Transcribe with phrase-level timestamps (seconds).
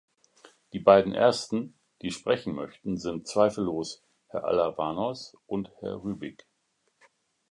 [0.73, 6.47] Die beiden ersten, die sprechen möchten, sind zweifellos Herr Alavanos und Herr Rübig.